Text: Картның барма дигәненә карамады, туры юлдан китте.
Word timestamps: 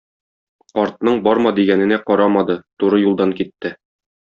Картның 0.79 1.19
барма 1.27 1.51
дигәненә 1.59 2.01
карамады, 2.09 2.57
туры 2.85 3.03
юлдан 3.05 3.37
китте. 3.43 3.75